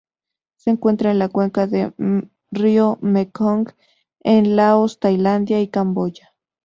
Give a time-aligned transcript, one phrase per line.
[0.55, 1.93] Se encuentra en la cuenca del
[2.49, 3.67] río Mekong
[4.21, 6.33] en Laos Tailandia y Camboya.